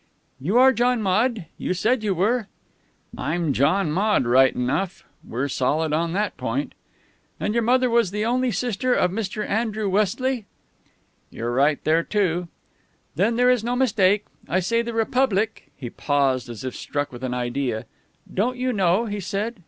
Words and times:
"You 0.39 0.57
are 0.57 0.73
John 0.73 0.99
Maude? 1.03 1.45
You 1.59 1.75
said 1.75 2.01
you 2.03 2.15
were." 2.15 2.47
"I'm 3.15 3.53
John 3.53 3.91
Maude 3.91 4.25
right 4.25 4.51
enough. 4.55 5.03
We're 5.23 5.47
solid 5.47 5.93
on 5.93 6.13
that 6.13 6.37
point." 6.37 6.73
"And 7.39 7.53
your 7.53 7.61
mother 7.61 7.87
was 7.87 8.09
the 8.09 8.25
only 8.25 8.49
sister 8.49 8.95
of 8.95 9.11
Mr. 9.11 9.47
Andrew 9.47 9.87
Westley?" 9.87 10.47
"You're 11.29 11.51
right 11.53 11.83
there, 11.83 12.01
too." 12.01 12.47
"Then 13.15 13.35
there 13.35 13.51
is 13.51 13.63
no 13.63 13.75
mistake. 13.75 14.25
I 14.49 14.59
say 14.59 14.81
the 14.81 14.93
Republic" 14.95 15.69
He 15.75 15.91
paused, 15.91 16.49
as 16.49 16.63
if 16.63 16.75
struck 16.75 17.11
with 17.11 17.23
an 17.23 17.35
idea. 17.35 17.85
"Don't 18.33 18.57
you 18.57 18.73
know?" 18.73 19.05
he 19.05 19.19
said. 19.19 19.59